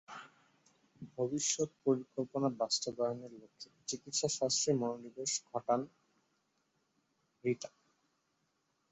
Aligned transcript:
ভবিষ্যত 1.17 1.69
পরিকল্পনা 1.85 2.49
বাস্তবায়নের 2.61 3.31
লক্ষ্যে 3.33 3.69
চিকিৎসাশাস্ত্রে 3.89 4.71
মনোনিবেশ 4.81 5.31
ঘটান 5.49 5.81
রীতা। 7.43 7.69